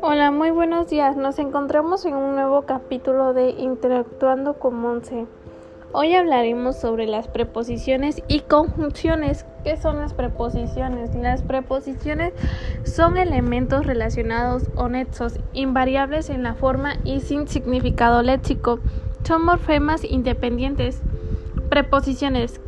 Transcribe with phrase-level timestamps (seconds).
[0.00, 1.16] Hola, muy buenos días.
[1.16, 5.26] Nos encontramos en un nuevo capítulo de Interactuando con Monse.
[5.92, 9.46] Hoy hablaremos sobre las preposiciones y conjunciones.
[9.64, 11.14] ¿Qué son las preposiciones?
[11.14, 12.32] Las preposiciones
[12.84, 18.80] son elementos relacionados o nexos, invariables en la forma y sin significado léxico.
[19.22, 21.00] Son morfemas independientes.
[21.68, 22.60] Preposiciones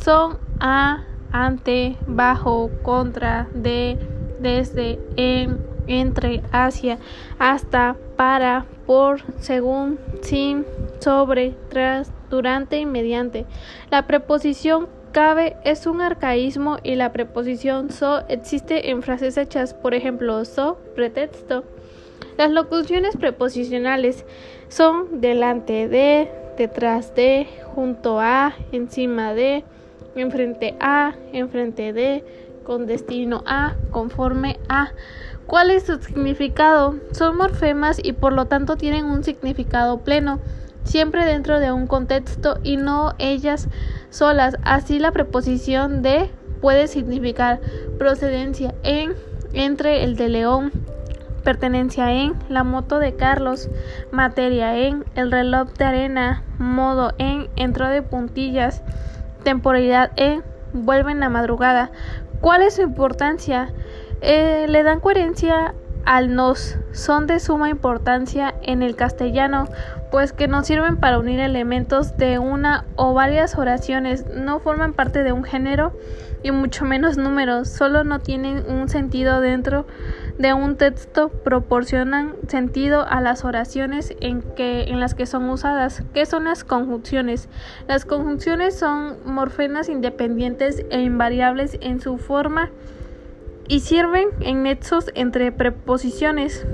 [0.00, 3.98] son a, ante, bajo, contra, de,
[4.40, 6.98] desde, en, entre, hacia,
[7.38, 10.64] hasta, para, por, según, sin,
[11.00, 13.46] sobre, tras, durante y mediante.
[13.90, 19.94] La preposición cabe es un arcaísmo y la preposición so existe en frases hechas, por
[19.94, 21.64] ejemplo, so, pretexto.
[22.38, 24.24] Las locuciones preposicionales
[24.68, 29.64] son delante de, detrás de, junto a, encima de,
[30.14, 32.24] enfrente a, enfrente de,
[32.64, 34.92] con destino a, conforme a.
[35.46, 36.96] ¿Cuál es su significado?
[37.12, 40.40] Son morfemas y por lo tanto tienen un significado pleno,
[40.84, 43.68] siempre dentro de un contexto y no ellas
[44.10, 44.56] solas.
[44.64, 47.60] Así la preposición de puede significar
[47.98, 49.14] procedencia en,
[49.52, 50.72] entre el de León,
[51.42, 53.68] pertenencia en, la moto de Carlos,
[54.12, 58.82] materia en, el reloj de arena, modo en, entró de puntillas,
[59.42, 61.90] temporalidad en, vuelven la madrugada.
[62.40, 63.72] ¿Cuál es su importancia?
[64.20, 69.68] Eh, le dan coherencia al nos, son de suma importancia en el castellano,
[70.10, 75.22] pues que nos sirven para unir elementos de una o varias oraciones, no forman parte
[75.22, 75.92] de un género
[76.42, 79.86] y mucho menos números, solo no tienen un sentido dentro de
[80.54, 86.02] un texto, proporcionan sentido a las oraciones en, que, en las que son usadas.
[86.14, 87.48] ¿Qué son las conjunciones?
[87.86, 92.70] Las conjunciones son morfenas independientes e invariables en su forma
[93.68, 96.66] y sirven en nexos entre preposiciones.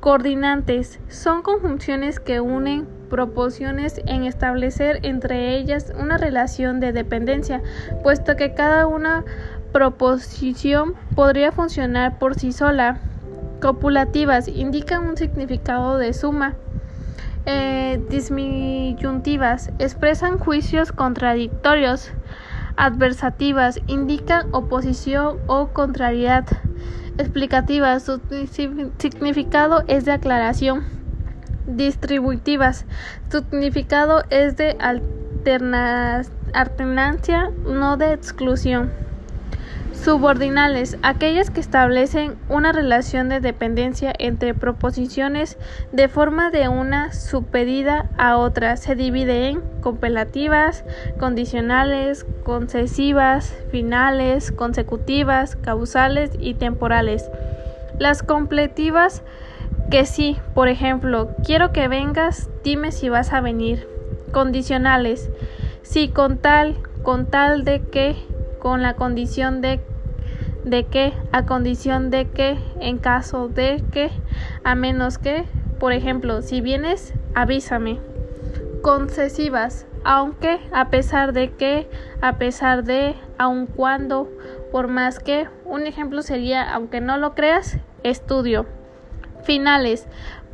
[0.00, 7.62] Coordinantes son conjunciones que unen proporciones en establecer entre ellas una relación de dependencia,
[8.02, 9.24] puesto que cada una
[9.74, 13.00] proposición podría funcionar por sí sola.
[13.60, 16.54] Copulativas indican un significado de suma.
[17.44, 18.00] Eh,
[19.80, 22.12] expresan juicios contradictorios.
[22.76, 26.46] Adversativas indican oposición o contrariedad.
[27.18, 28.20] Explicativas, su
[29.00, 30.84] significado es de aclaración.
[31.66, 32.86] Distributivas,
[33.28, 34.76] su significado es de
[36.52, 39.03] alternancia, no de exclusión.
[40.04, 45.56] Subordinales, aquellas que establecen una relación de dependencia entre proposiciones
[45.92, 48.76] de forma de una supedida a otra.
[48.76, 50.84] Se divide en compelativas,
[51.18, 57.30] condicionales, concesivas, finales, consecutivas, causales y temporales.
[57.98, 59.22] Las completivas
[59.90, 63.88] que sí, por ejemplo, quiero que vengas, dime si vas a venir.
[64.32, 65.30] Condicionales,
[65.80, 68.16] si con tal, con tal de que,
[68.58, 69.80] con la condición de
[70.64, 74.10] de que, a condición de que, en caso de que,
[74.64, 75.44] a menos que,
[75.78, 78.00] por ejemplo, si vienes, avísame.
[78.82, 81.88] Concesivas, aunque, a pesar de que,
[82.20, 84.30] a pesar de, aun cuando,
[84.72, 88.66] por más que, un ejemplo sería, aunque no lo creas, estudio.
[89.42, 90.06] Finales,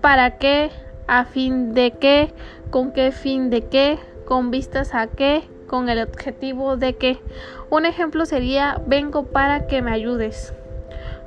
[0.00, 0.70] para qué,
[1.06, 2.32] a fin de qué,
[2.70, 7.20] con qué fin de qué, con vistas a qué, con el objetivo de que
[7.70, 10.52] un ejemplo sería vengo para que me ayudes.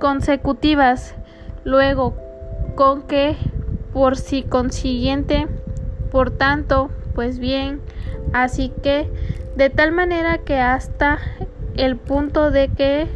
[0.00, 1.14] Consecutivas,
[1.62, 2.16] luego
[2.74, 3.36] con que
[3.92, 5.46] por si consiguiente,
[6.10, 7.80] por tanto, pues bien,
[8.32, 9.08] así que
[9.56, 11.18] de tal manera que hasta
[11.76, 13.06] el punto de que,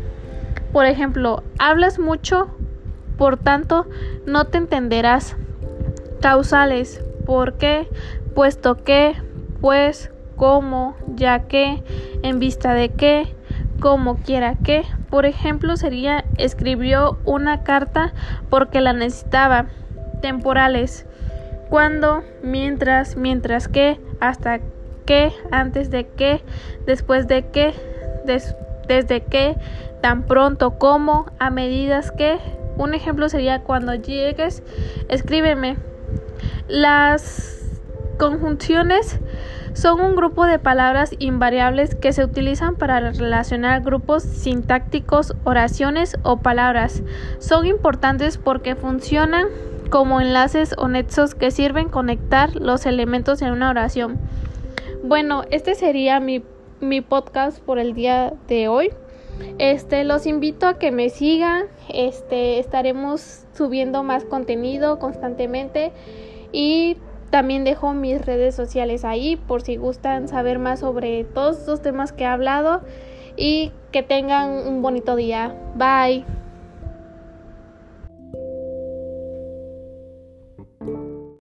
[0.73, 2.49] por ejemplo, hablas mucho,
[3.17, 3.87] por tanto,
[4.27, 5.37] no te entenderás.
[6.21, 7.89] Causales, ¿por qué?
[8.35, 9.15] Puesto que,
[9.61, 11.83] pues, cómo, ya que,
[12.23, 13.35] en vista de que,
[13.81, 14.85] como quiera que.
[15.11, 18.13] Por ejemplo, sería escribió una carta
[18.51, 19.67] porque la necesitaba.
[20.23, 21.07] Temporales.
[21.69, 24.61] Cuando, mientras, mientras que, hasta
[25.05, 26.43] que, antes de que,
[26.87, 27.75] después de que,
[28.89, 29.57] desde que,
[30.01, 32.39] tan pronto como, a medidas que.
[32.79, 34.63] Un ejemplo sería cuando llegues,
[35.09, 35.77] escríbeme.
[36.69, 37.81] Las
[38.19, 39.19] conjunciones
[39.77, 46.39] son un grupo de palabras invariables que se utilizan para relacionar grupos sintácticos, oraciones o
[46.39, 47.03] palabras.
[47.39, 49.49] Son importantes porque funcionan
[49.91, 54.19] como enlaces o nexos que sirven conectar los elementos en una oración.
[55.05, 56.43] Bueno, este sería mi
[56.81, 58.91] mi podcast por el día de hoy.
[59.59, 61.65] Este, los invito a que me sigan.
[61.89, 65.93] Este, estaremos subiendo más contenido constantemente
[66.53, 66.97] y
[67.31, 72.13] también dejo mis redes sociales ahí por si gustan saber más sobre todos estos temas
[72.13, 72.83] que he hablado
[73.37, 75.55] y que tengan un bonito día.
[75.75, 76.25] Bye.